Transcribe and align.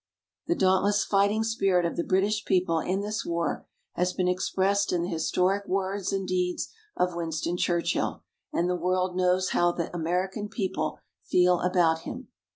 The 0.47 0.55
dauntless 0.55 1.03
fighting 1.05 1.43
spirit 1.43 1.85
of 1.85 1.95
the 1.95 2.03
British 2.03 2.43
people 2.43 2.79
in 2.79 3.01
this 3.01 3.23
war 3.23 3.67
has 3.93 4.13
been 4.13 4.27
expressed 4.27 4.91
in 4.91 5.03
the 5.03 5.09
historic 5.09 5.67
words 5.67 6.11
and 6.11 6.27
deeds 6.27 6.71
of 6.97 7.13
Winston 7.13 7.55
Churchill 7.55 8.23
and 8.51 8.67
the 8.67 8.75
world 8.75 9.15
knows 9.15 9.49
how 9.51 9.71
the 9.71 9.93
American 9.95 10.49
people 10.49 10.97
feel 11.23 11.59
about 11.59 11.99
him. 11.99 12.29